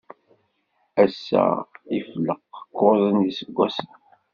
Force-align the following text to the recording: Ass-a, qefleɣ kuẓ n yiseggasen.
Ass-a, 1.03 1.43
qefleɣ 1.99 2.41
kuẓ 2.75 3.01
n 3.15 3.17
yiseggasen. 3.25 3.89